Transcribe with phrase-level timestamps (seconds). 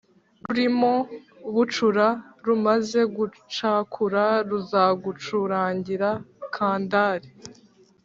[0.45, 0.93] Rurimo
[1.53, 2.07] bucura
[2.45, 6.09] Rumaze gucakura Ruzagucurangira
[6.53, 7.29] candari.